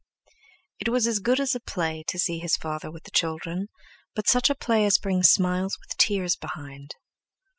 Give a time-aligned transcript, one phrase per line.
[0.79, 3.67] It was as good as a play to see his father with the children,
[4.15, 6.95] but such a play as brings smiles with tears behind.